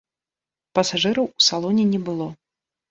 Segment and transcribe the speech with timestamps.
[0.79, 2.33] Пасажыраў у салоне не было.